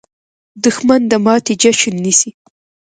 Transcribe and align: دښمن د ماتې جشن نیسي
دښمن 0.63 1.01
د 1.11 1.13
ماتې 1.25 1.53
جشن 1.61 1.95
نیسي 2.03 2.31